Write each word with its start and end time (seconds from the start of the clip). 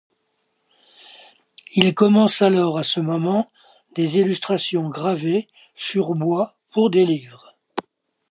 Il 1.75 1.93
commence 1.93 2.41
alors 2.41 2.79
à 2.79 2.83
ce 2.83 2.99
moment 2.99 3.51
des 3.93 4.17
illustrations 4.17 4.89
gravées 4.89 5.47
sur 5.75 6.15
bois 6.15 6.55
pour 6.71 6.89
des 6.89 7.05
livres. 7.05 7.55